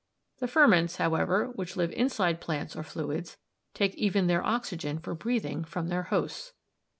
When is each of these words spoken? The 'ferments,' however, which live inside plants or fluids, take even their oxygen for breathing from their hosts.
The 0.39 0.47
'ferments,' 0.47 0.95
however, 0.95 1.51
which 1.53 1.75
live 1.75 1.91
inside 1.91 2.41
plants 2.41 2.75
or 2.75 2.81
fluids, 2.81 3.37
take 3.75 3.93
even 3.93 4.25
their 4.25 4.43
oxygen 4.43 4.97
for 4.97 5.13
breathing 5.13 5.63
from 5.63 5.89
their 5.89 6.01
hosts. 6.09 6.53